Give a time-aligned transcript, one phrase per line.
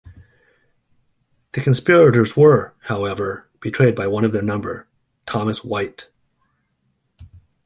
[1.51, 4.87] The conspirators were, however, betrayed by one of their number,
[5.27, 6.07] Thomas Whyte.